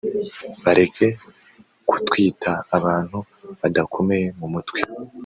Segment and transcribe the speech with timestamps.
[0.63, 1.07] bareke
[1.89, 3.17] kutwita abantu
[3.59, 4.79] badakomeye mu mutwe